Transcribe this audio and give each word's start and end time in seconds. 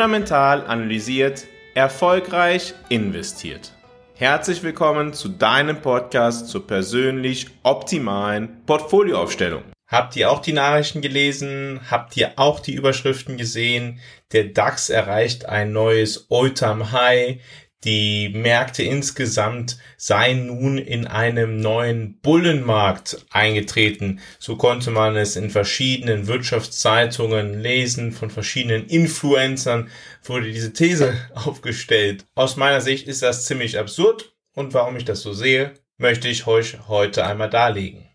fundamental 0.00 0.66
analysiert, 0.66 1.46
erfolgreich 1.74 2.72
investiert. 2.88 3.72
Herzlich 4.14 4.62
willkommen 4.62 5.12
zu 5.12 5.28
deinem 5.28 5.82
Podcast 5.82 6.48
zur 6.48 6.66
persönlich 6.66 7.48
optimalen 7.64 8.64
Portfolioaufstellung. 8.64 9.62
Habt 9.86 10.16
ihr 10.16 10.30
auch 10.30 10.38
die 10.38 10.54
Nachrichten 10.54 11.02
gelesen? 11.02 11.80
Habt 11.90 12.16
ihr 12.16 12.32
auch 12.36 12.60
die 12.60 12.72
Überschriften 12.72 13.36
gesehen? 13.36 14.00
Der 14.32 14.44
DAX 14.44 14.88
erreicht 14.88 15.44
ein 15.44 15.72
neues 15.72 16.28
All-Time 16.30 16.92
High. 16.92 17.42
Die 17.84 18.28
Märkte 18.28 18.82
insgesamt 18.82 19.78
seien 19.96 20.48
nun 20.48 20.76
in 20.76 21.06
einem 21.06 21.60
neuen 21.60 22.20
Bullenmarkt 22.20 23.24
eingetreten. 23.30 24.20
So 24.38 24.56
konnte 24.56 24.90
man 24.90 25.16
es 25.16 25.34
in 25.36 25.48
verschiedenen 25.48 26.26
Wirtschaftszeitungen 26.26 27.58
lesen, 27.58 28.12
von 28.12 28.28
verschiedenen 28.28 28.86
Influencern 28.86 29.88
wurde 30.24 30.52
diese 30.52 30.74
These 30.74 31.14
aufgestellt. 31.34 32.26
Aus 32.34 32.56
meiner 32.56 32.82
Sicht 32.82 33.08
ist 33.08 33.22
das 33.22 33.46
ziemlich 33.46 33.78
absurd 33.78 34.34
und 34.54 34.74
warum 34.74 34.96
ich 34.96 35.06
das 35.06 35.22
so 35.22 35.32
sehe, 35.32 35.72
möchte 35.96 36.28
ich 36.28 36.46
euch 36.46 36.86
heute 36.86 37.26
einmal 37.26 37.48
darlegen. 37.48 38.10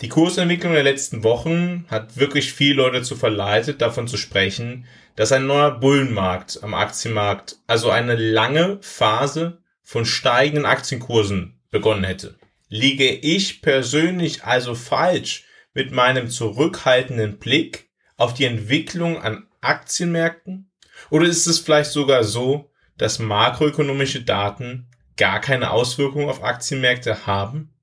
Die 0.00 0.08
Kursentwicklung 0.08 0.72
der 0.72 0.82
letzten 0.82 1.22
Wochen 1.22 1.86
hat 1.88 2.16
wirklich 2.16 2.52
viele 2.52 2.82
Leute 2.82 3.02
zu 3.02 3.16
verleitet, 3.16 3.80
davon 3.80 4.08
zu 4.08 4.16
sprechen, 4.16 4.86
dass 5.16 5.32
ein 5.32 5.46
neuer 5.46 5.72
Bullenmarkt 5.72 6.62
am 6.62 6.74
Aktienmarkt, 6.74 7.56
also 7.66 7.90
eine 7.90 8.14
lange 8.14 8.78
Phase 8.82 9.62
von 9.82 10.04
steigenden 10.04 10.66
Aktienkursen 10.66 11.58
begonnen 11.70 12.04
hätte. 12.04 12.38
Liege 12.68 13.08
ich 13.08 13.62
persönlich 13.62 14.44
also 14.44 14.74
falsch 14.74 15.44
mit 15.72 15.90
meinem 15.92 16.28
zurückhaltenden 16.28 17.38
Blick 17.38 17.90
auf 18.16 18.34
die 18.34 18.44
Entwicklung 18.44 19.20
an 19.22 19.46
Aktienmärkten? 19.60 20.70
Oder 21.10 21.26
ist 21.26 21.46
es 21.46 21.60
vielleicht 21.60 21.90
sogar 21.90 22.24
so, 22.24 22.70
dass 22.98 23.18
makroökonomische 23.18 24.22
Daten 24.22 24.88
gar 25.16 25.40
keine 25.40 25.70
Auswirkungen 25.70 26.28
auf 26.28 26.42
Aktienmärkte 26.42 27.26
haben? 27.26 27.74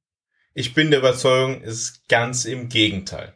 Ich 0.53 0.73
bin 0.73 0.91
der 0.91 0.99
Überzeugung, 0.99 1.61
es 1.63 1.81
ist 1.81 2.07
ganz 2.09 2.45
im 2.45 2.69
Gegenteil. 2.69 3.33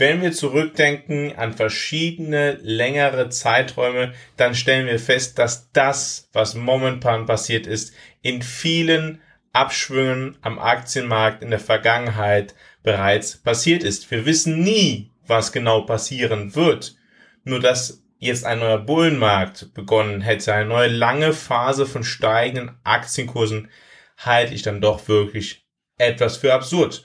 Wenn 0.00 0.22
wir 0.22 0.32
zurückdenken 0.32 1.36
an 1.36 1.52
verschiedene 1.52 2.52
längere 2.62 3.28
Zeiträume, 3.28 4.14
dann 4.38 4.54
stellen 4.54 4.86
wir 4.86 4.98
fest, 4.98 5.38
dass 5.38 5.70
das, 5.72 6.30
was 6.32 6.54
momentan 6.54 7.26
passiert 7.26 7.66
ist, 7.66 7.92
in 8.22 8.40
vielen 8.40 9.20
Abschwüngen 9.52 10.38
am 10.40 10.58
Aktienmarkt 10.58 11.42
in 11.42 11.50
der 11.50 11.60
Vergangenheit 11.60 12.54
bereits 12.82 13.36
passiert 13.36 13.82
ist. 13.82 14.10
Wir 14.10 14.24
wissen 14.24 14.62
nie, 14.62 15.10
was 15.26 15.52
genau 15.52 15.82
passieren 15.82 16.54
wird. 16.54 16.96
Nur 17.44 17.60
dass 17.60 18.02
jetzt 18.16 18.46
ein 18.46 18.60
neuer 18.60 18.78
Bullenmarkt 18.78 19.74
begonnen 19.74 20.22
hätte, 20.22 20.54
eine 20.54 20.64
neue 20.64 20.88
lange 20.88 21.34
Phase 21.34 21.84
von 21.84 22.04
steigenden 22.04 22.74
Aktienkursen, 22.84 23.68
halte 24.16 24.54
ich 24.54 24.62
dann 24.62 24.80
doch 24.80 25.08
wirklich 25.08 25.66
etwas 25.98 26.38
für 26.38 26.54
absurd. 26.54 27.04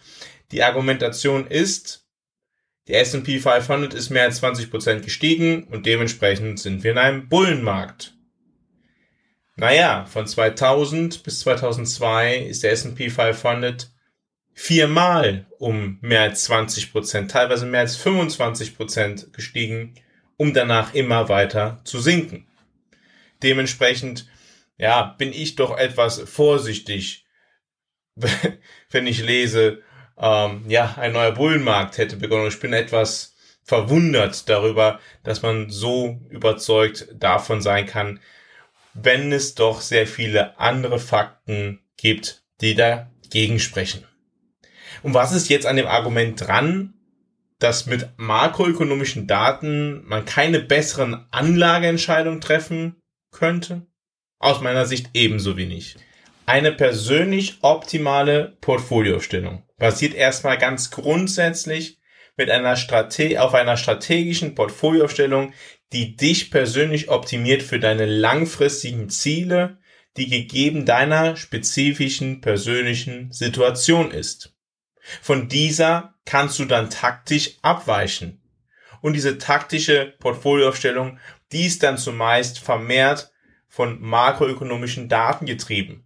Die 0.53 0.63
Argumentation 0.63 1.45
ist, 1.47 2.04
der 2.87 3.01
S&P 3.01 3.39
500 3.39 3.93
ist 3.93 4.09
mehr 4.09 4.23
als 4.23 4.41
20% 4.41 4.99
gestiegen 4.99 5.63
und 5.65 5.85
dementsprechend 5.85 6.59
sind 6.59 6.83
wir 6.83 6.91
in 6.91 6.97
einem 6.97 7.29
Bullenmarkt. 7.29 8.13
Naja, 9.55 10.05
von 10.05 10.27
2000 10.27 11.23
bis 11.23 11.39
2002 11.39 12.37
ist 12.37 12.63
der 12.63 12.71
S&P 12.71 13.09
500 13.09 13.89
viermal 14.53 15.45
um 15.59 15.97
mehr 16.01 16.21
als 16.21 16.49
20%, 16.49 17.27
teilweise 17.27 17.65
mehr 17.65 17.81
als 17.81 17.97
25% 17.99 19.31
gestiegen, 19.31 19.95
um 20.37 20.53
danach 20.53 20.93
immer 20.93 21.29
weiter 21.29 21.81
zu 21.83 21.99
sinken. 21.99 22.47
Dementsprechend, 23.43 24.27
ja, 24.77 25.15
bin 25.17 25.31
ich 25.31 25.55
doch 25.55 25.77
etwas 25.77 26.19
vorsichtig, 26.19 27.25
wenn 28.89 29.07
ich 29.07 29.23
lese, 29.23 29.81
ähm, 30.17 30.63
ja, 30.67 30.95
ein 30.97 31.13
neuer 31.13 31.31
Bullenmarkt 31.31 31.97
hätte 31.97 32.17
begonnen. 32.17 32.47
Ich 32.47 32.59
bin 32.59 32.73
etwas 32.73 33.35
verwundert 33.63 34.47
darüber, 34.47 34.99
dass 35.23 35.41
man 35.41 35.69
so 35.69 36.19
überzeugt 36.29 37.07
davon 37.13 37.61
sein 37.61 37.85
kann, 37.87 38.19
wenn 38.93 39.31
es 39.31 39.55
doch 39.55 39.81
sehr 39.81 40.07
viele 40.07 40.57
andere 40.59 40.99
Fakten 40.99 41.81
gibt, 41.97 42.43
die 42.61 42.75
dagegen 42.75 43.59
sprechen. 43.59 44.05
Und 45.03 45.13
was 45.13 45.33
ist 45.33 45.49
jetzt 45.49 45.65
an 45.65 45.75
dem 45.75 45.87
Argument 45.87 46.39
dran, 46.39 46.93
dass 47.59 47.85
mit 47.85 48.07
makroökonomischen 48.17 49.27
Daten 49.27 50.05
man 50.05 50.25
keine 50.25 50.59
besseren 50.59 51.25
Anlageentscheidungen 51.31 52.41
treffen 52.41 53.01
könnte? 53.31 53.85
Aus 54.39 54.61
meiner 54.61 54.85
Sicht 54.85 55.09
ebenso 55.13 55.57
wenig. 55.57 55.95
Eine 56.47 56.71
persönlich 56.71 57.57
optimale 57.63 58.55
Portfoliostellung 58.61 59.63
basiert 59.79 60.13
erstmal 60.13 60.59
ganz 60.59 60.91
grundsätzlich 60.91 61.99
mit 62.37 62.51
einer 62.51 62.75
Strate 62.75 63.41
auf 63.41 63.55
einer 63.55 63.77
strategischen 63.77 64.53
Portfoliostellung, 64.53 65.53
die 65.91 66.15
dich 66.15 66.51
persönlich 66.51 67.09
optimiert 67.09 67.63
für 67.63 67.79
deine 67.79 68.05
langfristigen 68.05 69.09
Ziele, 69.09 69.79
die 70.17 70.29
gegeben 70.29 70.85
deiner 70.85 71.35
spezifischen 71.35 72.41
persönlichen 72.41 73.31
Situation 73.31 74.11
ist. 74.11 74.55
Von 75.21 75.49
dieser 75.49 76.13
kannst 76.25 76.59
du 76.59 76.65
dann 76.65 76.91
taktisch 76.91 77.57
abweichen. 77.63 78.41
Und 79.01 79.13
diese 79.13 79.39
taktische 79.39 80.13
Portfolioaufstellung, 80.19 81.17
die 81.51 81.65
ist 81.65 81.81
dann 81.81 81.97
zumeist 81.97 82.59
vermehrt 82.59 83.31
von 83.67 83.99
makroökonomischen 83.99 85.09
Daten 85.09 85.47
getrieben. 85.47 86.04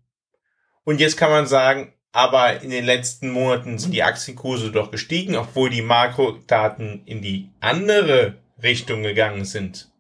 Und 0.89 1.00
jetzt 1.00 1.17
kann 1.17 1.29
man 1.29 1.45
sagen, 1.45 1.94
aber 2.13 2.63
in 2.63 2.72
den 2.72 2.83
letzten 2.83 3.29
Monaten 3.29 3.77
sind 3.77 3.94
die 3.94 4.01
Aktienkurse 4.01 4.72
doch 4.72 4.89
gestiegen, 4.89 5.35
obwohl 5.35 5.69
die 5.69 5.83
Makrodaten 5.83 7.03
in 7.05 7.22
die 7.22 7.51
andere 7.59 8.39
Richtung 8.63 9.03
gegangen 9.03 9.45
sind. 9.45 9.91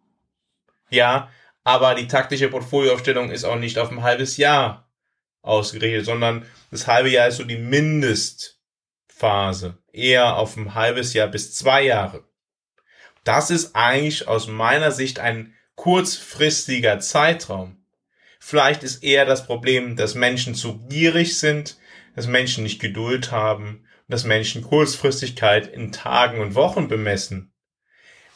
Ja, 0.89 1.29
aber 1.63 1.93
die 1.93 2.07
taktische 2.07 2.49
Portfolioaufstellung 2.49 3.29
ist 3.29 3.43
auch 3.43 3.57
nicht 3.57 3.77
auf 3.77 3.91
ein 3.91 4.01
halbes 4.01 4.37
Jahr 4.37 4.89
ausgerichtet, 5.43 6.07
sondern 6.07 6.43
das 6.71 6.87
halbe 6.87 7.11
Jahr 7.11 7.27
ist 7.27 7.37
so 7.37 7.43
die 7.43 7.59
Mindestphase. 7.59 9.77
Eher 9.93 10.37
auf 10.37 10.57
ein 10.57 10.73
halbes 10.73 11.13
Jahr 11.13 11.27
bis 11.27 11.53
zwei 11.53 11.83
Jahre. 11.83 12.23
Das 13.23 13.51
ist 13.51 13.75
eigentlich 13.75 14.27
aus 14.27 14.47
meiner 14.47 14.89
Sicht 14.89 15.19
ein 15.19 15.53
kurzfristiger 15.75 16.99
Zeitraum. 16.99 17.78
Vielleicht 18.39 18.83
ist 18.83 19.03
eher 19.03 19.25
das 19.25 19.45
Problem, 19.45 19.95
dass 19.95 20.15
Menschen 20.15 20.55
zu 20.55 20.79
gierig 20.87 21.37
sind, 21.37 21.77
dass 22.15 22.27
Menschen 22.27 22.63
nicht 22.63 22.79
Geduld 22.79 23.31
haben 23.31 23.85
dass 24.09 24.25
Menschen 24.25 24.63
Kurzfristigkeit 24.63 25.67
in 25.67 25.91
Tagen 25.91 26.41
und 26.41 26.55
Wochen 26.55 26.87
bemessen. 26.87 27.53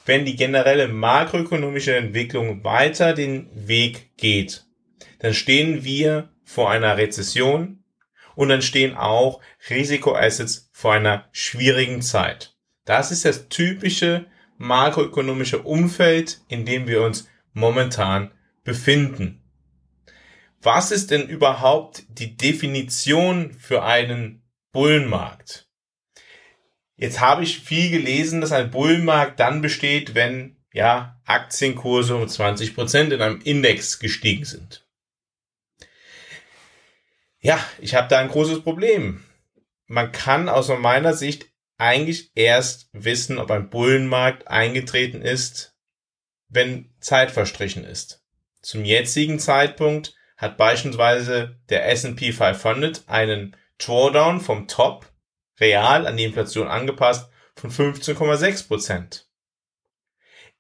Wenn 0.06 0.24
die 0.24 0.36
generelle 0.36 0.88
makroökonomische 0.88 1.96
Entwicklung 1.96 2.64
weiter 2.64 3.14
den 3.14 3.50
Weg 3.54 4.16
geht, 4.18 4.66
dann 5.20 5.34
stehen 5.34 5.84
wir 5.84 6.30
vor 6.44 6.70
einer 6.70 6.98
Rezession 6.98 7.84
und 8.36 8.50
dann 8.50 8.62
stehen 8.62 8.96
auch 8.96 9.42
Risikoassets 9.70 10.70
vor 10.72 10.94
einer 10.94 11.28
schwierigen 11.32 12.02
Zeit. 12.02 12.56
Das 12.86 13.12
ist 13.12 13.26
das 13.26 13.48
typische 13.50 14.26
makroökonomische 14.58 15.64
Umfeld, 15.64 16.42
in 16.50 16.66
dem 16.66 16.88
wir 16.88 17.02
uns 17.02 17.30
momentan 17.54 18.32
befinden. 18.64 19.43
Was 20.64 20.92
ist 20.92 21.12
denn 21.12 21.28
überhaupt 21.28 22.04
die 22.08 22.38
Definition 22.38 23.54
für 23.54 23.84
einen 23.84 24.50
Bullenmarkt? 24.72 25.68
Jetzt 26.96 27.20
habe 27.20 27.44
ich 27.44 27.60
viel 27.60 27.90
gelesen, 27.90 28.40
dass 28.40 28.54
ein 28.54 28.72
Bullenmarkt 28.72 29.42
dann 29.42 29.62
besteht, 29.62 30.16
wenn 30.16 30.56
ja 30.72 31.22
Aktienkurse 31.26 32.16
um 32.16 32.30
20 32.30 32.76
Prozent 32.76 33.12
in 33.12 33.22
einem 33.22 33.42
Index 33.42 34.00
gestiegen 34.00 34.46
sind. 34.46 34.88
Ja, 37.40 37.60
ich 37.80 37.94
habe 37.96 38.08
da 38.08 38.20
ein 38.20 38.30
großes 38.30 38.64
Problem. 38.64 39.22
Man 39.88 40.14
kann 40.14 40.48
aus 40.48 40.70
meiner 40.70 41.14
Sicht 41.14 41.48
eigentlich 41.78 42.32
erst 42.36 42.88
wissen, 42.94 43.38
ob 43.38 43.52
ein 43.52 43.70
Bullenmarkt 43.70 44.48
eingetreten 44.48 45.22
ist, 45.22 45.76
wenn 46.48 46.96
Zeit 47.02 47.32
verstrichen 47.32 47.84
ist. 47.84 48.24
Zum 48.62 48.86
jetzigen 48.86 49.40
Zeitpunkt 49.40 50.16
hat 50.44 50.58
beispielsweise 50.58 51.58
der 51.70 51.90
S&P 51.90 52.34
500 52.34 53.04
einen 53.08 53.56
Drawdown 53.80 54.42
vom 54.42 54.68
Top 54.68 55.12
real 55.60 56.06
an 56.06 56.18
die 56.18 56.26
Inflation 56.26 56.68
angepasst 56.68 57.30
von 57.56 57.72
15,6 57.72 58.68
Prozent. 58.68 59.30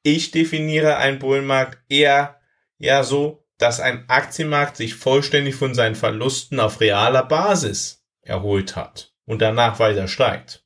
Ich 0.02 0.32
definiere 0.32 0.98
einen 0.98 1.20
Bullenmarkt 1.20 1.80
eher 1.90 2.40
ja 2.78 3.04
so, 3.04 3.46
dass 3.58 3.80
ein 3.80 4.10
Aktienmarkt 4.10 4.78
sich 4.78 4.96
vollständig 4.96 5.56
von 5.56 5.74
seinen 5.74 5.96
Verlusten 5.96 6.60
auf 6.60 6.82
realer 6.82 7.24
Basis 7.24 8.04
erholt 8.22 8.76
hat 8.76 9.14
und 9.26 9.42
danach 9.42 9.80
weiter 9.80 10.08
steigt. 10.08 10.66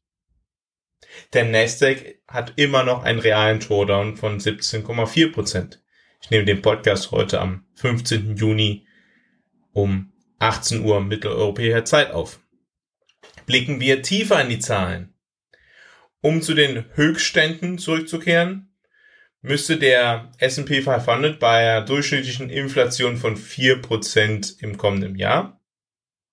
Der 1.34 1.46
Nasdaq 1.46 2.22
hat 2.28 2.54
immer 2.56 2.84
noch 2.84 3.04
einen 3.04 3.20
realen 3.20 3.60
Drawdown 3.60 4.16
von 4.16 4.40
17,4 4.40 5.32
Prozent. 5.32 5.84
Ich 6.22 6.30
nehme 6.30 6.46
den 6.46 6.62
Podcast 6.62 7.12
heute 7.12 7.40
am 7.40 7.66
15. 7.76 8.36
Juni 8.36 8.87
um 9.78 10.12
18 10.40 10.84
Uhr 10.84 11.02
mitteleuropäischer 11.02 11.86
Zeit 11.86 12.10
auf. 12.12 12.40
Blicken 13.46 13.80
wir 13.80 14.02
tiefer 14.02 14.42
in 14.42 14.50
die 14.50 14.60
Zahlen. 14.60 15.14
Um 16.20 16.42
zu 16.42 16.56
den 16.56 16.86
Höchstständen 16.96 17.78
zurückzukehren, 17.78 18.76
müsste 19.42 19.78
der 19.78 20.32
S&P 20.40 20.82
500 20.82 21.40
bei 21.40 21.60
einer 21.60 21.86
durchschnittlichen 21.86 22.50
Inflation 22.50 23.18
von 23.18 23.38
4% 23.38 24.64
im 24.64 24.78
kommenden 24.78 25.16
Jahr, 25.16 25.62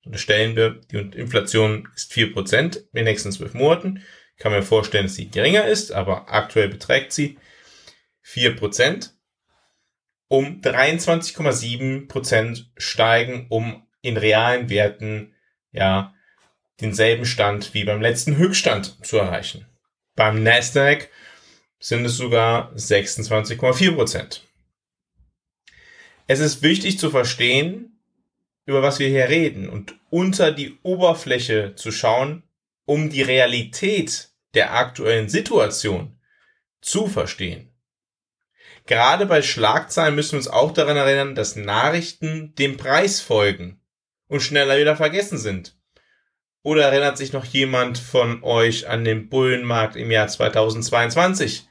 unterstellen 0.07 0.57
wir, 0.57 0.81
die 0.91 0.97
Inflation 0.97 1.89
ist 1.95 2.13
4% 2.13 2.77
in 2.79 2.85
den 2.95 3.05
nächsten 3.05 3.31
zwölf 3.31 3.53
Monaten, 3.53 4.03
ich 4.37 4.43
kann 4.43 4.53
mir 4.53 4.63
vorstellen, 4.63 5.05
dass 5.05 5.17
sie 5.17 5.31
geringer 5.31 5.67
ist, 5.67 5.93
aber 5.93 6.33
aktuell 6.33 6.69
beträgt 6.69 7.13
sie 7.13 7.39
4%, 8.27 9.11
um 10.29 10.61
23,7% 10.61 12.67
steigen, 12.77 13.47
um 13.49 13.87
in 14.03 14.17
realen 14.17 14.69
Werten 14.69 15.35
ja 15.73 16.15
denselben 16.81 17.25
Stand 17.25 17.75
wie 17.75 17.85
beim 17.85 18.01
letzten 18.01 18.37
Höchststand 18.37 19.07
zu 19.07 19.19
erreichen. 19.19 19.67
Beim 20.17 20.43
Nasdaq 20.43 21.09
sind 21.79 22.05
es 22.05 22.17
sogar 22.17 22.73
26,4 22.75 23.95
Prozent. 23.95 24.43
Es 26.27 26.41
ist 26.41 26.63
wichtig 26.63 26.99
zu 26.99 27.11
verstehen, 27.11 28.01
über 28.67 28.83
was 28.83 28.99
wir 28.99 29.09
hier 29.09 29.29
reden 29.29 29.69
und 29.69 29.95
unter 30.11 30.53
die 30.53 30.79
Oberfläche 30.83 31.75
zu 31.75 31.93
schauen, 31.93 32.43
um 32.87 33.11
die 33.11 33.23
Realität 33.23 34.31
der 34.55 34.75
aktuellen 34.75 35.29
Situation 35.29 36.19
zu 36.81 37.07
verstehen. 37.07 37.74
Gerade 38.87 39.25
bei 39.27 39.41
Schlagzeilen 39.41 40.15
müssen 40.15 40.33
wir 40.33 40.39
uns 40.39 40.49
auch 40.49 40.73
daran 40.73 40.97
erinnern, 40.97 41.35
dass 41.35 41.57
Nachrichten 41.57 42.55
dem 42.57 42.77
Preis 42.77 43.21
folgen 43.21 43.81
und 44.29 44.41
schneller 44.41 44.79
wieder 44.79 44.97
vergessen 44.97 45.39
sind. 45.39 45.77
Oder 46.63 46.85
erinnert 46.85 47.19
sich 47.19 47.33
noch 47.33 47.45
jemand 47.45 47.99
von 47.99 48.43
euch 48.43 48.89
an 48.89 49.05
den 49.05 49.29
Bullenmarkt 49.29 49.97
im 49.97 50.11
Jahr 50.11 50.29
2022? 50.29 51.67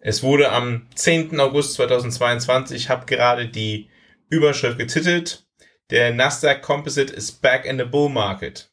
Es 0.00 0.22
wurde 0.22 0.50
am 0.50 0.88
10. 0.94 1.38
August 1.38 1.74
2022, 1.74 2.76
ich 2.76 2.88
habe 2.88 3.06
gerade 3.06 3.48
die 3.48 3.88
Überschrift 4.28 4.78
getitelt, 4.78 5.46
der 5.90 6.12
Nasdaq 6.12 6.62
Composite 6.62 7.12
is 7.12 7.30
back 7.30 7.64
in 7.64 7.78
the 7.78 7.84
bull 7.84 8.08
market, 8.08 8.72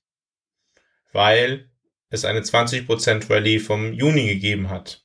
weil 1.12 1.70
es 2.10 2.26
eine 2.26 2.40
20% 2.40 3.30
Rallye 3.30 3.60
vom 3.60 3.94
Juni 3.94 4.28
gegeben 4.28 4.70
hat. 4.70 5.04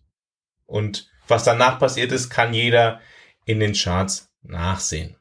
Und 0.64 1.10
was 1.28 1.44
danach 1.44 1.78
passiert 1.78 2.12
ist, 2.12 2.30
kann 2.30 2.54
jeder 2.54 3.00
in 3.44 3.60
den 3.60 3.74
Charts 3.74 4.30
nachsehen. 4.42 5.16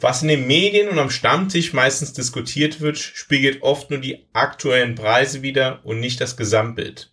Was 0.00 0.22
in 0.22 0.28
den 0.28 0.46
Medien 0.46 0.88
und 0.88 0.98
am 0.98 1.10
Stammtisch 1.10 1.72
meistens 1.72 2.12
diskutiert 2.12 2.80
wird, 2.80 2.98
spiegelt 2.98 3.62
oft 3.62 3.90
nur 3.90 4.00
die 4.00 4.26
aktuellen 4.32 4.94
Preise 4.94 5.42
wider 5.42 5.80
und 5.84 6.00
nicht 6.00 6.20
das 6.20 6.36
Gesamtbild. 6.36 7.12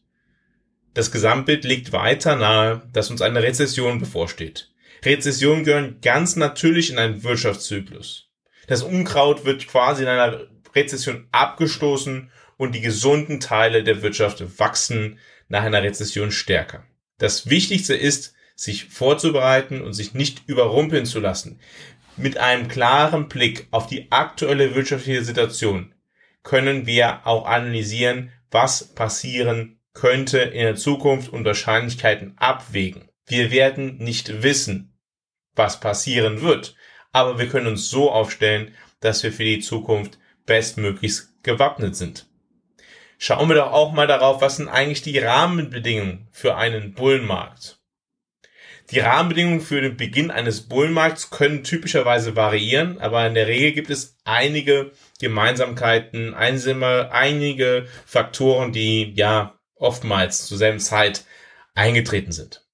Das 0.94 1.12
Gesamtbild 1.12 1.64
liegt 1.64 1.92
weiter 1.92 2.36
nahe, 2.36 2.82
dass 2.92 3.12
uns 3.12 3.22
eine 3.22 3.44
Rezession 3.44 4.00
bevorsteht. 4.00 4.72
Rezessionen 5.06 5.64
gehören 5.64 6.02
ganz 6.02 6.36
natürlich 6.36 6.90
in 6.90 6.98
einen 6.98 7.24
Wirtschaftszyklus. 7.24 8.30
Das 8.68 8.82
Unkraut 8.82 9.46
wird 9.46 9.68
quasi 9.68 10.04
in 10.04 10.10
einer 10.10 10.48
Rezession 10.76 11.28
abgestoßen 11.32 12.32
und 12.58 12.74
die 12.74 12.82
gesunden 12.82 13.40
Teile 13.40 13.84
der 13.84 14.02
Wirtschaft 14.02 14.60
wachsen 14.60 15.20
nach 15.48 15.64
einer 15.64 15.84
Rezession 15.84 16.32
stärker. 16.32 16.84
Das 17.18 17.50
Wichtigste 17.50 17.96
ist, 17.96 18.36
sich 18.56 18.86
vorzubereiten 18.86 19.82
und 19.82 19.94
sich 19.94 20.14
nicht 20.14 20.44
überrumpeln 20.48 21.06
zu 21.06 21.20
lassen. 21.20 21.60
Mit 22.16 22.38
einem 22.38 22.68
klaren 22.68 23.28
Blick 23.28 23.68
auf 23.72 23.88
die 23.88 24.12
aktuelle 24.12 24.76
wirtschaftliche 24.76 25.24
Situation 25.24 25.94
können 26.44 26.86
wir 26.86 27.26
auch 27.28 27.46
analysieren, 27.46 28.32
was 28.50 28.96
passieren 28.96 29.80
könnte 29.94 30.40
in 30.40 30.64
der 30.64 30.76
Zukunft 30.76 31.30
und 31.30 31.46
Wahrscheinlichkeiten 31.46 32.34
abwägen. 32.38 33.10
Wir 33.26 33.52
werden 33.52 33.98
nicht 33.98 34.44
wissen, 34.44 34.94
was 35.56 35.80
passieren 35.80 36.42
wird, 36.42 36.76
aber 37.12 37.40
wir 37.40 37.50
können 37.50 37.68
uns 37.68 37.90
so 37.90 38.12
aufstellen, 38.12 38.74
dass 39.00 39.24
wir 39.24 39.34
für 39.34 39.44
die 39.44 39.60
Zukunft 39.60 40.18
bestmöglichst 40.46 41.44
gewappnet 41.44 41.96
sind. 41.96 42.27
Schauen 43.18 43.50
wir 43.50 43.56
doch 43.56 43.72
auch 43.72 43.94
mal 43.94 44.08
darauf, 44.08 44.42
was 44.42 44.58
sind 44.58 44.70
eigentlich 44.70 45.02
die 45.02 45.18
Rahmenbedingungen 45.18 46.28
für 46.32 46.56
einen 46.56 46.94
Bullenmarkt. 46.94 47.80
Die 48.92 49.00
Rahmenbedingungen 49.00 49.60
für 49.60 49.82
den 49.82 49.98
Beginn 49.98 50.32
eines 50.32 50.70
Bullenmarkts 50.70 51.30
können 51.30 51.64
typischerweise 51.64 52.36
variieren, 52.36 53.00
aber 53.02 53.26
in 53.28 53.34
der 53.34 53.48
Regel 53.48 53.74
gibt 53.74 53.90
es 53.90 54.16
einige 54.24 54.92
Gemeinsamkeiten, 55.20 56.34
einige 56.34 57.88
Faktoren, 58.06 58.72
die 58.72 59.14
ja 59.16 59.60
oftmals 59.76 60.46
zur 60.46 60.58
selben 60.58 60.80
Zeit 60.80 61.26
eingetreten 61.76 62.32
sind. 62.32 62.66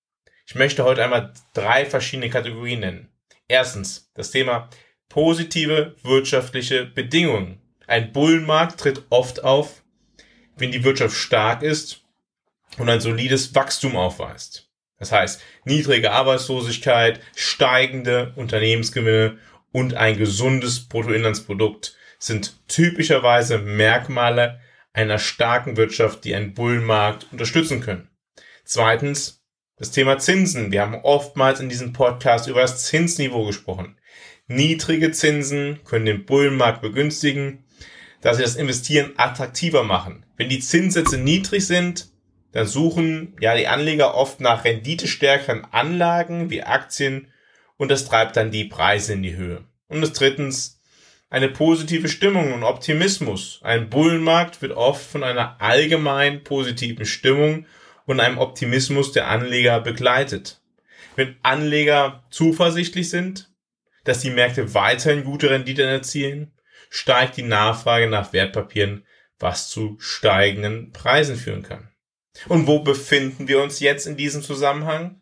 Ich 0.46 0.56
möchte 0.56 0.84
heute 0.84 1.04
einmal 1.04 1.34
drei 1.54 1.86
verschiedene 1.86 2.30
Kategorien 2.30 2.82
nennen. 2.82 3.10
Erstens 3.48 4.12
das 4.14 4.30
Thema 4.30 4.70
positive 5.10 5.96
wirtschaftliche 6.04 6.86
Bedingungen. 6.86 7.62
Ein 7.88 8.12
Bullenmarkt 8.12 8.80
tritt 8.80 9.04
oft 9.10 9.44
auf, 9.44 9.83
wenn 10.58 10.72
die 10.72 10.84
Wirtschaft 10.84 11.16
stark 11.16 11.64
ist 11.64 12.02
und 12.78 12.90
ein 12.90 13.02
solides 13.02 13.54
Wachstum 13.56 13.96
aufweist. 13.96 14.70
Das 15.00 15.12
heißt, 15.12 15.42
niedrige 15.66 16.12
Arbeitslosigkeit, 16.12 17.20
steigende 17.36 18.34
Unternehmensgewinne 18.36 19.38
und 19.72 19.96
ein 19.96 20.18
gesundes 20.18 20.88
Bruttoinlandsprodukt 20.88 21.96
sind 22.20 22.56
typischerweise 22.68 23.58
Merkmale 23.58 24.62
einer 24.94 25.20
starken 25.20 25.76
Wirtschaft, 25.76 26.24
die 26.24 26.36
einen 26.36 26.54
Bullenmarkt 26.54 27.28
unterstützen 27.32 27.82
können. 27.82 28.10
Zweitens, 28.64 29.44
das 29.78 29.92
Thema 29.92 30.20
Zinsen. 30.20 30.72
Wir 30.72 30.82
haben 30.82 31.02
oftmals 31.04 31.60
in 31.60 31.68
diesem 31.68 31.92
Podcast 31.94 32.48
über 32.48 32.62
das 32.62 32.86
Zinsniveau 32.86 33.46
gesprochen. 33.46 33.98
Niedrige 34.48 35.12
Zinsen 35.12 35.80
können 35.84 36.06
den 36.06 36.26
Bullenmarkt 36.26 36.82
begünstigen, 36.82 37.66
da 38.24 38.34
sie 38.34 38.42
das 38.42 38.56
Investieren 38.56 39.12
attraktiver 39.18 39.84
machen. 39.84 40.26
Wenn 40.38 40.50
die 40.50 40.62
Zinssätze 40.62 41.18
niedrig 41.18 41.68
sind, 41.68 42.08
dann 42.54 42.66
suchen 42.66 43.36
ja 43.42 43.56
die 43.56 43.68
Anleger 43.68 44.16
oft 44.16 44.40
nach 44.40 44.64
renditestärkeren 44.64 45.66
Anlagen 45.72 46.50
wie 46.50 46.64
Aktien 46.64 47.28
und 47.78 47.92
das 47.92 48.06
treibt 48.06 48.38
dann 48.38 48.50
die 48.50 48.66
Preise 48.66 49.14
in 49.14 49.24
die 49.24 49.36
Höhe. 49.36 49.66
Und 49.90 50.02
das 50.02 50.14
drittens, 50.14 50.80
eine 51.30 51.50
positive 51.50 52.08
Stimmung 52.08 52.54
und 52.54 52.64
Optimismus. 52.64 53.60
Ein 53.64 53.90
Bullenmarkt 53.90 54.62
wird 54.62 54.72
oft 54.72 55.04
von 55.04 55.24
einer 55.24 55.60
allgemein 55.60 56.44
positiven 56.44 57.06
Stimmung 57.06 57.66
und 58.06 58.20
einem 58.20 58.38
Optimismus 58.38 59.12
der 59.12 59.28
Anleger 59.28 59.82
begleitet. 59.82 60.62
Wenn 61.16 61.36
Anleger 61.42 62.24
zuversichtlich 62.30 63.10
sind, 63.10 63.52
dass 64.06 64.20
die 64.20 64.30
Märkte 64.30 64.74
weiterhin 64.76 65.24
gute 65.24 65.50
Renditen 65.50 65.88
erzielen, 65.88 66.54
steigt 66.90 67.38
die 67.38 67.44
Nachfrage 67.44 68.08
nach 68.08 68.34
Wertpapieren, 68.34 69.06
was 69.40 69.70
zu 69.70 69.98
steigenden 70.00 70.92
Preisen 70.92 71.36
führen 71.36 71.64
kann. 71.64 71.90
Und 72.48 72.68
wo 72.68 72.80
befinden 72.80 73.48
wir 73.48 73.62
uns 73.62 73.80
jetzt 73.80 74.08
in 74.08 74.18
diesem 74.18 74.42
Zusammenhang? 74.42 75.22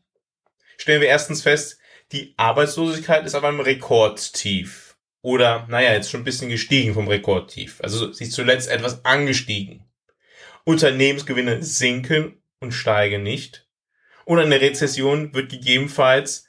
Stellen 0.78 1.02
wir 1.02 1.10
erstens 1.10 1.42
fest, 1.42 1.80
die 2.12 2.34
Arbeitslosigkeit 2.38 3.26
ist 3.26 3.36
auf 3.36 3.44
einem 3.44 3.60
Rekordtief. 3.60 4.98
Oder, 5.22 5.68
naja, 5.70 5.94
jetzt 5.94 6.10
schon 6.10 6.22
ein 6.22 6.26
bisschen 6.26 6.50
gestiegen 6.50 6.94
vom 6.94 7.08
Rekordtief. 7.08 7.80
Also 7.82 8.12
sie 8.12 8.26
ist 8.26 8.34
zuletzt 8.34 8.70
etwas 8.70 9.06
angestiegen. 9.06 9.86
Unternehmensgewinne 10.64 11.64
sinken 11.64 12.42
und 12.60 12.72
steigen 12.72 13.24
nicht. 13.24 13.68
Und 14.26 14.40
eine 14.40 14.62
Rezession 14.62 15.34
wird 15.34 15.52
gegebenenfalls 15.52 16.48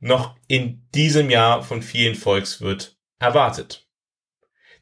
noch 0.00 0.36
in 0.48 0.86
diesem 0.94 1.30
Jahr 1.30 1.62
von 1.62 1.82
vielen 1.82 2.14
Volkswirt 2.14 2.96
erwartet. 3.18 3.83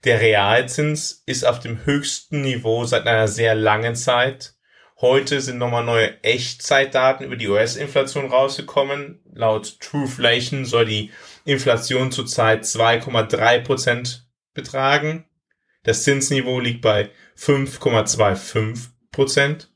Der 0.05 0.21
Realzins 0.21 1.23
ist 1.27 1.45
auf 1.45 1.61
dem 1.61 1.85
höchsten 1.85 2.43
Niveau 2.43 2.85
seit 2.85 3.07
einer 3.07 3.29
sehr 3.29 3.55
langen 3.55 3.95
Zeit 3.95 4.57
Heute 5.03 5.41
sind 5.41 5.59
nochmal 5.59 5.83
neue 5.83 6.23
Echtzeitdaten 6.23 7.27
über 7.27 7.35
die 7.35 7.49
US-Inflation 7.49 8.27
rausgekommen. 8.27 9.21
Laut 9.35 9.81
Trueflation 9.81 10.65
soll 10.65 10.85
die 10.87 11.11
Inflation 11.45 12.13
zurzeit 12.13 12.63
2,3 12.63 13.65
Prozent 13.65 14.31
betragen. 14.55 15.25
Das 15.83 16.05
Zinsniveau 16.05 16.61
liegt 16.61 16.83
bei 16.83 17.11
5,25 17.37 18.91
Prozent. 19.11 19.73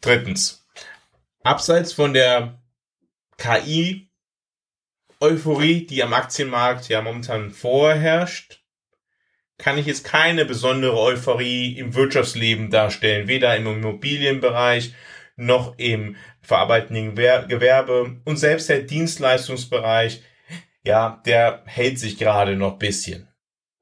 Drittens. 0.00 0.66
Abseits 1.42 1.92
von 1.92 2.14
der 2.14 2.58
KI-Euphorie, 3.36 4.08
die 5.84 6.02
am 6.02 6.14
Aktienmarkt 6.14 6.88
ja 6.88 7.02
momentan 7.02 7.50
vorherrscht, 7.50 8.61
kann 9.62 9.78
ich 9.78 9.86
jetzt 9.86 10.02
keine 10.02 10.44
besondere 10.44 10.98
Euphorie 10.98 11.78
im 11.78 11.94
Wirtschaftsleben 11.94 12.68
darstellen, 12.68 13.28
weder 13.28 13.56
im 13.56 13.68
Immobilienbereich 13.68 14.92
noch 15.36 15.78
im 15.78 16.16
verarbeitenden 16.40 17.14
Gewerbe 17.14 18.16
und 18.24 18.36
selbst 18.38 18.68
der 18.68 18.80
Dienstleistungsbereich, 18.80 20.20
ja, 20.84 21.22
der 21.26 21.62
hält 21.66 22.00
sich 22.00 22.18
gerade 22.18 22.56
noch 22.56 22.76
bisschen. 22.76 23.28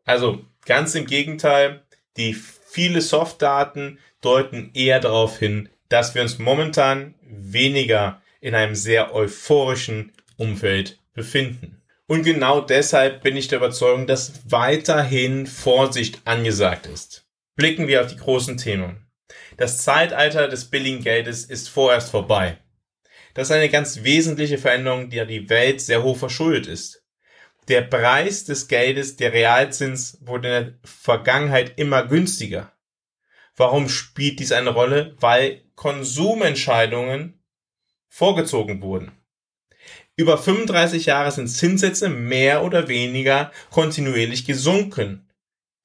Also 0.05 0.45
ganz 0.67 0.95
im 0.95 1.07
Gegenteil, 1.07 1.83
die 2.19 2.35
viele 2.35 3.01
Softdaten 3.01 3.99
deuten 4.21 4.73
eher 4.75 5.01
darauf 5.01 5.39
hin, 5.39 5.71
dass 5.89 6.15
wir 6.15 6.21
uns 6.21 6.39
momentan 6.39 7.15
weniger 7.23 8.21
in 8.43 8.55
einem 8.55 8.75
sehr 8.75 9.15
euphorischen 9.15 10.13
Umfeld 10.37 10.99
befinden. 11.15 11.80
Und 12.11 12.25
genau 12.25 12.61
deshalb 12.61 13.23
bin 13.23 13.37
ich 13.37 13.47
der 13.47 13.59
Überzeugung, 13.59 14.09
dass 14.09 14.41
weiterhin 14.51 15.47
Vorsicht 15.47 16.23
angesagt 16.25 16.87
ist. 16.87 17.29
Blicken 17.55 17.87
wir 17.87 18.01
auf 18.01 18.09
die 18.09 18.17
großen 18.17 18.57
Themen. 18.57 19.07
Das 19.59 19.85
Zeitalter 19.85 20.49
des 20.49 20.71
billigen 20.71 21.05
Geldes 21.05 21.45
ist 21.45 21.69
vorerst 21.69 22.11
vorbei. 22.11 22.59
Das 23.35 23.47
ist 23.47 23.53
eine 23.53 23.69
ganz 23.69 24.03
wesentliche 24.03 24.59
Veränderung, 24.59 25.09
die 25.09 25.25
die 25.25 25.49
Welt 25.49 25.81
sehr 25.81 26.03
hoch 26.03 26.17
verschuldet 26.17 26.67
ist. 26.67 27.07
Der 27.69 27.83
Preis 27.83 28.45
des 28.45 28.67
Geldes, 28.67 29.15
der 29.15 29.33
Realzins, 29.33 30.19
wurde 30.23 30.49
in 30.49 30.65
der 30.65 30.75
Vergangenheit 30.83 31.79
immer 31.79 32.05
günstiger. 32.09 32.73
Warum 33.55 33.89
spielt 33.89 34.41
dies 34.41 34.51
eine 34.51 34.71
Rolle? 34.71 35.15
Weil 35.21 35.63
Konsumentscheidungen 35.77 37.41
vorgezogen 38.09 38.83
wurden. 38.83 39.20
Über 40.21 40.37
35 40.37 41.07
Jahre 41.07 41.33
sind 41.33 41.49
Zinssätze 41.49 42.11
mehr 42.11 42.63
oder 42.63 42.89
weniger 42.89 43.51
kontinuierlich 43.71 44.45
gesunken. 44.45 45.27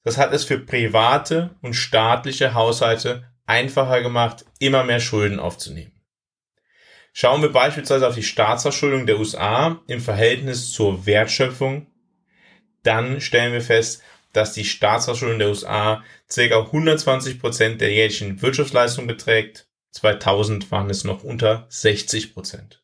Das 0.04 0.18
hat 0.18 0.34
es 0.34 0.44
für 0.44 0.58
private 0.58 1.56
und 1.62 1.72
staatliche 1.72 2.52
Haushalte 2.52 3.24
einfacher 3.46 4.02
gemacht, 4.02 4.44
immer 4.58 4.84
mehr 4.84 5.00
Schulden 5.00 5.40
aufzunehmen. 5.40 5.98
Schauen 7.14 7.40
wir 7.40 7.50
beispielsweise 7.50 8.06
auf 8.06 8.14
die 8.14 8.22
Staatsverschuldung 8.22 9.06
der 9.06 9.18
USA 9.18 9.80
im 9.86 10.02
Verhältnis 10.02 10.70
zur 10.70 11.06
Wertschöpfung, 11.06 11.86
dann 12.82 13.22
stellen 13.22 13.54
wir 13.54 13.62
fest, 13.62 14.02
dass 14.34 14.52
die 14.52 14.66
Staatsverschuldung 14.66 15.38
der 15.38 15.48
USA 15.48 16.04
ca. 16.28 16.60
120 16.60 17.40
Prozent 17.40 17.80
der 17.80 17.90
jährlichen 17.90 18.42
Wirtschaftsleistung 18.42 19.06
beträgt. 19.06 19.66
2000 19.92 20.70
waren 20.70 20.90
es 20.90 21.04
noch 21.04 21.24
unter 21.24 21.64
60 21.70 22.34
Prozent. 22.34 22.82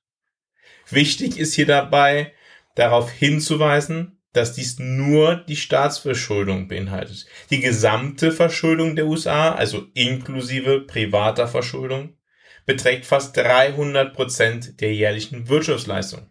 Wichtig 0.92 1.38
ist 1.38 1.54
hier 1.54 1.66
dabei, 1.66 2.32
darauf 2.74 3.10
hinzuweisen, 3.10 4.18
dass 4.32 4.54
dies 4.54 4.78
nur 4.78 5.36
die 5.36 5.56
Staatsverschuldung 5.56 6.68
beinhaltet. 6.68 7.26
Die 7.50 7.60
gesamte 7.60 8.32
Verschuldung 8.32 8.96
der 8.96 9.06
USA, 9.06 9.52
also 9.52 9.86
inklusive 9.94 10.80
privater 10.80 11.48
Verschuldung, 11.48 12.16
beträgt 12.64 13.06
fast 13.06 13.36
300 13.36 14.14
Prozent 14.14 14.80
der 14.80 14.94
jährlichen 14.94 15.48
Wirtschaftsleistung. 15.48 16.30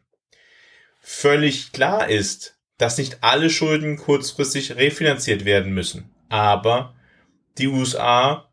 Völlig 1.00 1.72
klar 1.72 2.10
ist, 2.10 2.58
dass 2.78 2.98
nicht 2.98 3.20
alle 3.22 3.50
Schulden 3.50 3.98
kurzfristig 3.98 4.76
refinanziert 4.76 5.46
werden 5.46 5.74
müssen. 5.74 6.12
Aber 6.30 6.96
die 7.58 7.68
USA, 7.68 8.52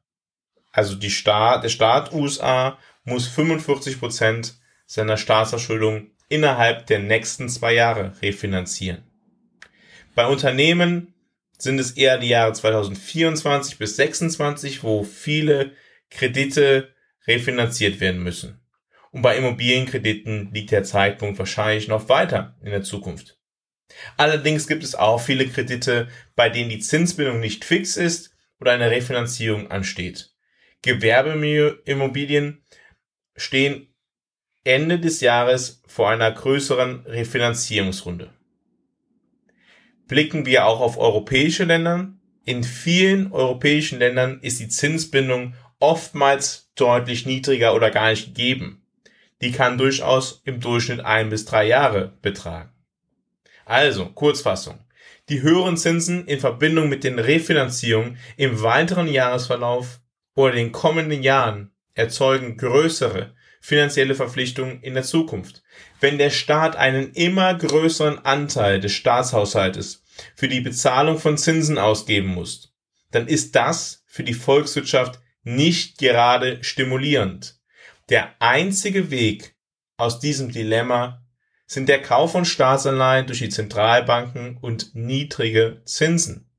also 0.73 0.95
die 0.95 1.11
Staat, 1.11 1.65
der 1.65 1.69
Staat 1.69 2.13
USA 2.13 2.79
muss 3.05 3.27
45 3.27 3.99
Prozent 3.99 4.59
seiner 4.89 5.19
Staatsverschuldung 5.19 6.11
innerhalb 6.31 6.87
der 6.87 6.99
nächsten 6.99 7.49
zwei 7.51 7.75
Jahre 7.75 8.15
refinanzieren. 8.23 9.05
Bei 10.15 10.27
Unternehmen 10.27 11.15
sind 11.59 11.79
es 11.79 11.93
eher 11.93 12.19
die 12.19 12.29
Jahre 12.31 12.55
2024 12.55 13.79
bis 13.79 13.97
2026, 13.97 14.83
wo 14.83 15.05
viele 15.05 15.73
Kredite 16.11 16.95
refinanziert 17.27 18.01
werden 18.01 18.23
müssen. 18.23 18.61
Und 19.11 19.23
bei 19.23 19.37
Immobilienkrediten 19.37 20.53
liegt 20.53 20.71
der 20.71 20.85
Zeitpunkt 20.85 21.39
wahrscheinlich 21.39 21.89
noch 21.89 22.09
weiter 22.09 22.57
in 22.63 22.71
der 22.71 22.83
Zukunft. 22.83 23.39
Allerdings 24.17 24.67
gibt 24.67 24.85
es 24.85 24.95
auch 24.95 25.21
viele 25.21 25.47
Kredite, 25.49 26.09
bei 26.35 26.49
denen 26.49 26.71
die 26.71 26.79
Zinsbindung 26.79 27.41
nicht 27.41 27.65
fix 27.65 27.97
ist 27.97 28.35
oder 28.61 28.73
eine 28.73 28.91
Refinanzierung 28.91 29.71
ansteht. 29.71 30.31
Gewerbeimmobilien 30.83 32.65
stehen 33.37 33.88
Ende 34.69 34.99
des 34.99 35.23
Jahres 35.23 35.83
vor 35.87 36.11
einer 36.11 36.31
größeren 36.31 37.07
Refinanzierungsrunde. 37.07 38.29
Blicken 40.07 40.45
wir 40.45 40.67
auch 40.67 40.81
auf 40.81 40.99
europäische 40.99 41.65
Länder. 41.65 42.13
In 42.45 42.63
vielen 42.63 43.33
europäischen 43.33 43.99
Ländern 43.99 44.41
ist 44.43 44.61
die 44.61 44.69
Zinsbindung 44.69 45.55
oftmals 45.81 46.71
deutlich 46.75 47.25
niedriger 47.25 47.75
oder 47.75 47.91
gar 47.91 48.11
nicht 48.11 48.27
gegeben. 48.27 48.83
Die 49.41 49.53
kann 49.53 49.79
durchaus 49.79 50.43
im 50.45 50.61
Durchschnitt 50.61 51.01
ein 51.01 51.31
bis 51.31 51.47
drei 51.47 51.67
Jahre 51.67 52.13
betragen. 52.21 52.71
Also, 53.65 54.11
Kurzfassung. 54.11 54.81
Die 55.31 55.41
höheren 55.41 55.79
Zinsen 55.79 56.27
in 56.27 56.41
Verbindung 56.41 56.91
mit 56.91 57.05
den 57.05 57.19
Refinanzierungen 57.19 58.19
im 58.37 58.63
weiteren 58.63 59.09
Jahresverlauf 59.09 60.01
oder 60.35 60.53
den 60.53 60.73
kommenden 60.73 61.23
Jahren 61.23 61.71
erzeugen 61.95 62.59
größere 62.59 63.35
finanzielle 63.61 64.15
Verpflichtungen 64.15 64.83
in 64.83 64.95
der 64.95 65.03
Zukunft. 65.03 65.63
Wenn 66.01 66.19
der 66.19 66.31
Staat 66.31 66.77
einen 66.77 67.13
immer 67.13 67.55
größeren 67.55 68.25
Anteil 68.25 68.81
des 68.81 68.93
Staatshaushaltes 68.93 70.05
für 70.35 70.49
die 70.49 70.61
Bezahlung 70.61 71.19
von 71.19 71.39
Zinsen 71.39 71.79
ausgeben 71.79 72.29
muss, 72.29 72.75
dann 73.11 73.27
ist 73.27 73.55
das 73.55 74.05
für 74.07 74.25
die 74.25 74.35
Volkswirtschaft 74.35 75.21
nicht 75.43 75.99
gerade 75.99 76.63
stimulierend. 76.63 77.59
Der 78.09 78.35
einzige 78.41 79.11
Weg 79.11 79.55
aus 79.97 80.21
diesem 80.21 80.51
Dilemma 80.51 81.25
sind 81.67 81.89
der 81.89 82.01
Kauf 82.01 82.33
von 82.33 82.45
Staatsanleihen 82.45 83.27
durch 83.27 83.41
die 83.41 83.51
Zentralbanken 83.51 84.57
und 84.57 84.95
niedrige 84.95 85.83
Zinsen. 85.85 86.51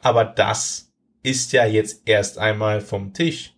Aber 0.00 0.24
das 0.24 0.92
ist 1.22 1.52
ja 1.52 1.66
jetzt 1.66 2.02
erst 2.06 2.38
einmal 2.38 2.80
vom 2.80 3.12
Tisch. 3.12 3.53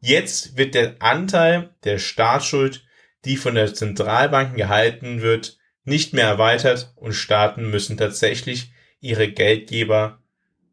Jetzt 0.00 0.56
wird 0.56 0.74
der 0.74 0.96
Anteil 1.00 1.74
der 1.84 1.98
Staatsschuld, 1.98 2.84
die 3.24 3.36
von 3.36 3.54
der 3.54 3.74
Zentralbanken 3.74 4.56
gehalten 4.56 5.22
wird, 5.22 5.58
nicht 5.84 6.12
mehr 6.12 6.26
erweitert 6.26 6.92
und 6.96 7.12
Staaten 7.12 7.70
müssen 7.70 7.96
tatsächlich 7.96 8.72
ihre 9.00 9.30
Geldgeber 9.30 10.20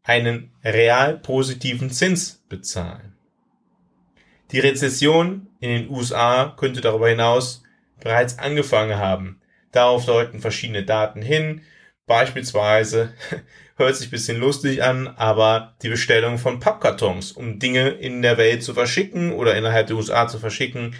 einen 0.02 0.52
real 0.62 1.18
positiven 1.18 1.90
Zins 1.90 2.44
bezahlen. 2.48 3.16
Die 4.50 4.60
Rezession 4.60 5.48
in 5.60 5.70
den 5.70 5.90
USA 5.90 6.54
könnte 6.56 6.80
darüber 6.80 7.08
hinaus 7.08 7.62
bereits 8.00 8.38
angefangen 8.38 8.98
haben. 8.98 9.40
Darauf 9.72 10.04
deuten 10.04 10.40
verschiedene 10.40 10.84
Daten 10.84 11.22
hin. 11.22 11.62
Beispielsweise 12.06 13.14
hört 13.76 13.96
sich 13.96 14.10
bisschen 14.10 14.38
lustig 14.38 14.82
an, 14.82 15.08
aber 15.08 15.74
die 15.82 15.88
Bestellung 15.88 16.38
von 16.38 16.60
Pappkartons, 16.60 17.32
um 17.32 17.58
Dinge 17.58 17.90
in 17.90 18.22
der 18.22 18.38
Welt 18.38 18.62
zu 18.62 18.74
verschicken 18.74 19.32
oder 19.32 19.56
innerhalb 19.56 19.88
der 19.88 19.96
USA 19.96 20.28
zu 20.28 20.38
verschicken, 20.38 20.94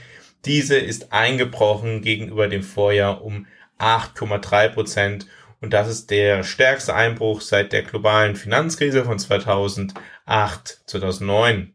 diese 0.44 0.76
ist 0.76 1.12
eingebrochen 1.12 2.02
gegenüber 2.02 2.48
dem 2.48 2.62
Vorjahr 2.62 3.22
um 3.22 3.46
8,3 3.78 4.68
Prozent. 4.68 5.26
Und 5.60 5.72
das 5.72 5.88
ist 5.88 6.10
der 6.10 6.44
stärkste 6.44 6.94
Einbruch 6.94 7.40
seit 7.40 7.72
der 7.72 7.82
globalen 7.82 8.36
Finanzkrise 8.36 9.04
von 9.04 9.18
2008, 9.18 10.82
2009. 10.86 11.74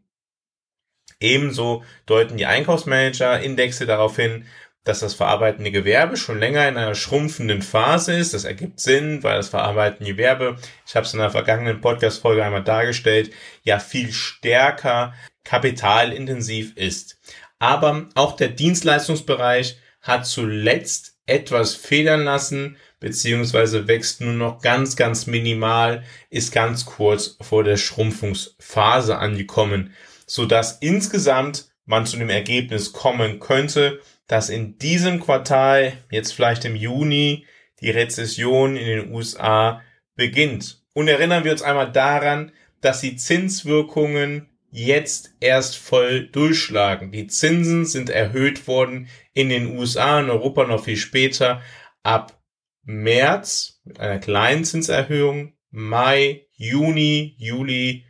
Ebenso 1.18 1.84
deuten 2.06 2.36
die 2.36 2.46
Einkaufsmanager-Indexe 2.46 3.86
darauf 3.86 4.16
hin, 4.16 4.46
dass 4.84 5.00
das 5.00 5.14
verarbeitende 5.14 5.70
Gewerbe 5.70 6.16
schon 6.16 6.38
länger 6.38 6.68
in 6.68 6.76
einer 6.76 6.94
schrumpfenden 6.94 7.62
Phase 7.62 8.14
ist. 8.14 8.32
Das 8.32 8.44
ergibt 8.44 8.80
Sinn, 8.80 9.22
weil 9.22 9.36
das 9.36 9.50
verarbeitende 9.50 10.12
Gewerbe, 10.12 10.56
ich 10.86 10.96
habe 10.96 11.06
es 11.06 11.12
in 11.12 11.20
der 11.20 11.30
vergangenen 11.30 11.80
Podcast-Folge 11.80 12.44
einmal 12.44 12.64
dargestellt, 12.64 13.30
ja 13.62 13.78
viel 13.78 14.12
stärker 14.12 15.12
kapitalintensiv 15.44 16.76
ist. 16.76 17.18
Aber 17.58 18.08
auch 18.14 18.36
der 18.36 18.48
Dienstleistungsbereich 18.48 19.78
hat 20.00 20.26
zuletzt 20.26 21.18
etwas 21.26 21.74
federn 21.74 22.24
lassen, 22.24 22.78
beziehungsweise 23.00 23.86
wächst 23.86 24.20
nur 24.20 24.32
noch 24.32 24.62
ganz, 24.62 24.96
ganz 24.96 25.26
minimal, 25.26 26.04
ist 26.30 26.52
ganz 26.52 26.84
kurz 26.86 27.36
vor 27.40 27.64
der 27.64 27.76
Schrumpfungsphase 27.76 29.18
angekommen, 29.18 29.94
so 30.26 30.46
dass 30.46 30.78
insgesamt 30.78 31.70
man 31.86 32.06
zu 32.06 32.16
dem 32.16 32.30
Ergebnis 32.30 32.92
kommen 32.92 33.40
könnte, 33.40 34.00
dass 34.30 34.48
in 34.48 34.78
diesem 34.78 35.18
Quartal, 35.18 35.92
jetzt 36.08 36.34
vielleicht 36.34 36.64
im 36.64 36.76
Juni, 36.76 37.46
die 37.80 37.90
Rezession 37.90 38.76
in 38.76 38.86
den 38.86 39.12
USA 39.12 39.82
beginnt. 40.14 40.84
Und 40.92 41.08
erinnern 41.08 41.42
wir 41.42 41.50
uns 41.50 41.62
einmal 41.62 41.90
daran, 41.90 42.52
dass 42.80 43.00
die 43.00 43.16
Zinswirkungen 43.16 44.48
jetzt 44.70 45.34
erst 45.40 45.76
voll 45.76 46.28
durchschlagen. 46.28 47.10
Die 47.10 47.26
Zinsen 47.26 47.86
sind 47.86 48.08
erhöht 48.08 48.68
worden 48.68 49.08
in 49.32 49.48
den 49.48 49.76
USA, 49.76 50.20
in 50.20 50.30
Europa 50.30 50.64
noch 50.64 50.84
viel 50.84 50.96
später. 50.96 51.60
Ab 52.04 52.40
März 52.84 53.80
mit 53.82 53.98
einer 53.98 54.20
kleinen 54.20 54.64
Zinserhöhung, 54.64 55.54
Mai, 55.70 56.46
Juni, 56.52 57.34
Juli 57.36 58.04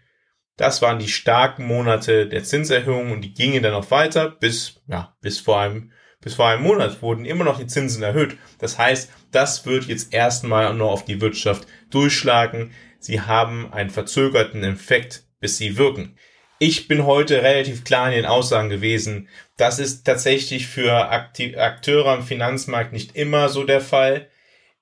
Das 0.59 0.83
waren 0.83 0.99
die 0.99 1.09
starken 1.09 1.67
Monate 1.67 2.29
der 2.29 2.45
Zinserhöhung 2.45 3.11
und 3.11 3.23
die 3.23 3.33
gingen 3.33 3.63
dann 3.63 3.73
noch 3.73 3.91
weiter 3.91 4.29
bis, 4.29 4.83
ja, 4.87 5.17
bis 5.23 5.39
vor 5.41 5.61
einem, 5.61 5.93
bis 6.21 6.35
vor 6.35 6.49
einem 6.49 6.63
Monat 6.63 7.01
wurden 7.03 7.25
immer 7.25 7.45
noch 7.45 7.59
die 7.59 7.67
Zinsen 7.67 8.03
erhöht. 8.03 8.37
Das 8.59 8.79
heißt, 8.79 9.11
das 9.31 9.65
wird 9.67 9.85
jetzt 9.85 10.13
erstmal 10.13 10.75
nur 10.75 10.91
auf 10.91 11.05
die 11.05 11.21
Wirtschaft 11.21 11.67
durchschlagen. 11.91 12.73
Sie 12.99 13.23
haben 13.23 13.73
einen 13.73 13.91
verzögerten 13.91 14.63
Effekt, 14.63 15.25
bis 15.41 15.57
sie 15.57 15.79
wirken. 15.79 16.17
Ich 16.59 16.89
bin 16.89 17.07
heute 17.07 17.43
relativ 17.43 17.85
klar 17.85 18.09
in 18.09 18.17
den 18.17 18.27
Aussagen 18.27 18.69
gewesen. 18.69 19.29
Das 19.57 19.79
ist 19.79 20.05
tatsächlich 20.05 20.67
für 20.67 21.09
Akteure 21.11 22.09
am 22.09 22.23
Finanzmarkt 22.23 22.93
nicht 22.93 23.17
immer 23.17 23.49
so 23.49 23.65
der 23.65 23.81
Fall, 23.81 24.29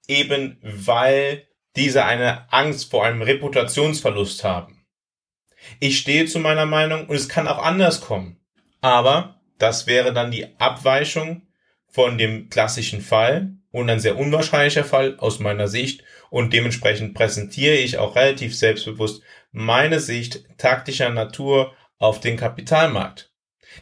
eben 0.08 0.58
weil 0.62 1.46
diese 1.76 2.04
eine 2.04 2.52
Angst 2.52 2.90
vor 2.90 3.06
einem 3.06 3.22
Reputationsverlust 3.22 4.42
haben. 4.42 4.84
Ich 5.78 5.98
stehe 5.98 6.26
zu 6.26 6.40
meiner 6.40 6.66
Meinung 6.66 7.06
und 7.06 7.14
es 7.14 7.28
kann 7.28 7.46
auch 7.46 7.62
anders 7.62 8.00
kommen. 8.00 8.40
Aber 8.80 9.37
das 9.58 9.86
wäre 9.86 10.12
dann 10.12 10.30
die 10.30 10.46
Abweichung 10.58 11.42
von 11.88 12.18
dem 12.18 12.48
klassischen 12.48 13.00
Fall 13.00 13.52
und 13.70 13.90
ein 13.90 14.00
sehr 14.00 14.16
unwahrscheinlicher 14.16 14.84
Fall 14.84 15.16
aus 15.18 15.38
meiner 15.38 15.68
Sicht 15.68 16.04
und 16.30 16.52
dementsprechend 16.52 17.14
präsentiere 17.14 17.76
ich 17.76 17.98
auch 17.98 18.16
relativ 18.16 18.56
selbstbewusst 18.56 19.22
meine 19.52 20.00
Sicht 20.00 20.44
taktischer 20.58 21.10
Natur 21.10 21.74
auf 21.98 22.20
den 22.20 22.36
Kapitalmarkt. 22.36 23.32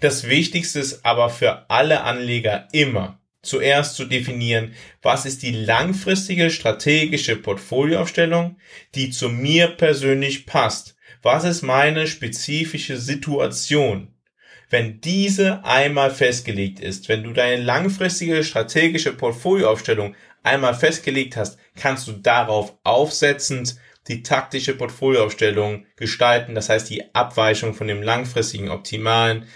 Das 0.00 0.28
Wichtigste 0.28 0.80
ist 0.80 1.04
aber 1.04 1.30
für 1.30 1.70
alle 1.70 2.02
Anleger 2.02 2.68
immer, 2.72 3.20
zuerst 3.42 3.96
zu 3.96 4.04
definieren, 4.04 4.74
was 5.02 5.26
ist 5.26 5.42
die 5.42 5.52
langfristige 5.52 6.50
strategische 6.50 7.36
Portfolioaufstellung, 7.36 8.58
die 8.94 9.10
zu 9.10 9.28
mir 9.28 9.68
persönlich 9.68 10.46
passt. 10.46 10.96
Was 11.22 11.44
ist 11.44 11.62
meine 11.62 12.06
spezifische 12.06 12.96
Situation? 12.98 14.15
Wenn 14.68 15.00
diese 15.00 15.64
einmal 15.64 16.10
festgelegt 16.10 16.80
ist, 16.80 17.08
wenn 17.08 17.22
du 17.22 17.32
deine 17.32 17.62
langfristige 17.62 18.42
strategische 18.42 19.12
Portfolioaufstellung 19.12 20.16
einmal 20.42 20.74
festgelegt 20.74 21.36
hast, 21.36 21.58
kannst 21.76 22.08
du 22.08 22.12
darauf 22.12 22.76
aufsetzend 22.82 23.76
die 24.08 24.22
taktische 24.22 24.76
Portfolioaufstellung 24.76 25.86
gestalten, 25.96 26.54
das 26.54 26.68
heißt 26.68 26.90
die 26.90 27.14
Abweichung 27.14 27.74
von 27.74 27.86
dem 27.86 28.02
langfristigen 28.02 28.70
Optimalen, 28.70 29.46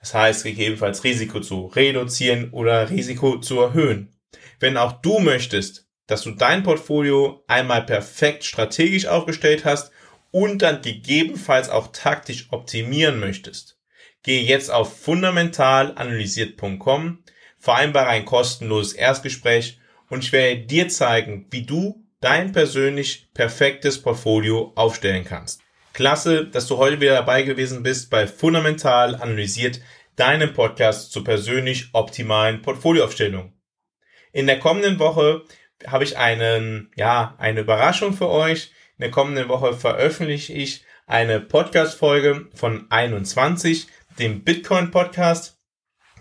das 0.00 0.14
heißt 0.14 0.44
gegebenenfalls 0.44 1.02
Risiko 1.02 1.40
zu 1.40 1.66
reduzieren 1.66 2.50
oder 2.50 2.90
Risiko 2.90 3.38
zu 3.38 3.60
erhöhen. 3.60 4.14
Wenn 4.60 4.76
auch 4.76 5.00
du 5.00 5.18
möchtest, 5.18 5.86
dass 6.06 6.22
du 6.22 6.32
dein 6.32 6.62
Portfolio 6.62 7.42
einmal 7.46 7.84
perfekt 7.84 8.44
strategisch 8.44 9.06
aufgestellt 9.06 9.64
hast 9.64 9.92
und 10.30 10.62
dann 10.62 10.82
gegebenenfalls 10.82 11.68
auch 11.68 11.88
taktisch 11.92 12.48
optimieren 12.50 13.18
möchtest, 13.18 13.77
gehe 14.22 14.42
jetzt 14.42 14.70
auf 14.70 15.00
fundamentalanalysiert.com, 15.00 17.24
vereinbare 17.58 18.08
ein 18.08 18.24
kostenloses 18.24 18.92
Erstgespräch 18.92 19.80
und 20.08 20.24
ich 20.24 20.32
werde 20.32 20.62
dir 20.62 20.88
zeigen, 20.88 21.46
wie 21.50 21.64
du 21.64 22.04
dein 22.20 22.52
persönlich 22.52 23.28
perfektes 23.34 24.02
Portfolio 24.02 24.72
aufstellen 24.74 25.24
kannst. 25.24 25.60
Klasse, 25.92 26.46
dass 26.46 26.66
du 26.66 26.76
heute 26.76 27.00
wieder 27.00 27.14
dabei 27.14 27.42
gewesen 27.42 27.82
bist 27.82 28.10
bei 28.10 28.26
Fundamental 28.26 29.16
Analysiert, 29.16 29.80
deinem 30.16 30.52
Podcast 30.52 31.12
zur 31.12 31.24
persönlich 31.24 31.90
optimalen 31.92 32.62
Portfolioaufstellung. 32.62 33.52
In 34.32 34.46
der 34.46 34.58
kommenden 34.58 34.98
Woche 34.98 35.42
habe 35.86 36.04
ich 36.04 36.18
einen, 36.18 36.90
ja, 36.96 37.34
eine 37.38 37.60
Überraschung 37.60 38.12
für 38.12 38.28
euch. 38.28 38.72
In 38.98 39.02
der 39.02 39.10
kommenden 39.10 39.48
Woche 39.48 39.74
veröffentliche 39.74 40.52
ich 40.52 40.84
eine 41.06 41.40
Podcast-Folge 41.40 42.48
von 42.54 42.90
21, 42.90 43.86
dem 44.18 44.42
Bitcoin 44.42 44.90
Podcast. 44.90 45.58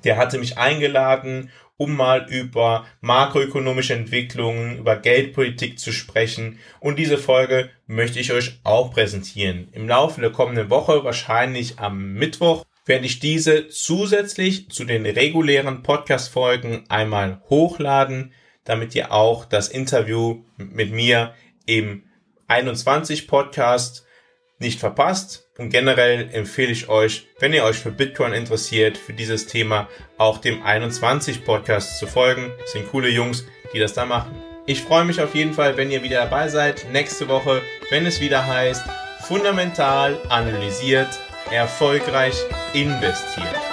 Der 0.04 0.18
hatte 0.18 0.38
mich 0.38 0.58
eingeladen, 0.58 1.50
um 1.78 1.96
mal 1.96 2.28
über 2.30 2.86
makroökonomische 3.02 3.94
Entwicklungen, 3.94 4.80
über 4.80 4.96
Geldpolitik 4.96 5.80
zu 5.80 5.92
sprechen. 5.92 6.60
Und 6.80 6.98
diese 6.98 7.18
Folge 7.18 7.70
möchte 7.86 8.20
ich 8.20 8.34
euch 8.34 8.60
auch 8.64 8.92
präsentieren. 8.92 9.70
Im 9.72 9.88
Laufe 9.88 10.22
der 10.22 10.32
kommenden 10.32 10.70
Woche, 10.70 11.04
wahrscheinlich 11.04 11.80
am 11.80 12.14
Mittwoch, 12.14 12.66
werde 12.86 13.06
ich 13.06 13.20
diese 13.20 13.68
zusätzlich 13.68 14.70
zu 14.70 14.86
den 14.86 15.06
regulären 15.06 15.84
Podcast-Folgen 15.84 16.86
einmal 16.90 17.42
hochladen, 17.50 18.34
damit 18.64 18.96
ihr 18.96 19.12
auch 19.12 19.46
das 19.46 19.68
Interview 19.68 20.44
mit 20.58 20.92
mir 20.92 21.34
im 21.66 22.04
21 22.48 23.28
Podcast 23.28 24.07
nicht 24.60 24.80
verpasst. 24.80 25.50
Und 25.58 25.70
generell 25.70 26.30
empfehle 26.32 26.72
ich 26.72 26.90
euch, 26.90 27.28
wenn 27.40 27.54
ihr 27.54 27.64
euch 27.64 27.78
für 27.78 27.92
Bitcoin 27.92 28.34
interessiert, 28.34 28.98
für 28.98 29.14
dieses 29.14 29.48
Thema 29.48 29.88
auch 30.18 30.38
dem 30.40 30.64
21 30.64 31.46
Podcast 31.46 32.00
zu 32.00 32.08
folgen. 32.08 32.52
Das 32.60 32.72
sind 32.72 32.90
coole 32.90 33.10
Jungs, 33.10 33.46
die 33.74 33.80
das 33.80 33.94
da 33.94 34.06
machen. 34.06 34.36
Ich 34.66 34.82
freue 34.82 35.06
mich 35.06 35.22
auf 35.22 35.34
jeden 35.34 35.54
Fall, 35.54 35.78
wenn 35.78 35.92
ihr 35.92 36.04
wieder 36.04 36.24
dabei 36.24 36.50
seid 36.50 36.88
nächste 36.92 37.28
Woche, 37.28 37.62
wenn 37.90 38.06
es 38.06 38.20
wieder 38.20 38.46
heißt, 38.46 38.84
fundamental 39.28 40.18
analysiert, 40.30 41.10
erfolgreich 41.52 42.36
investiert. 42.74 43.67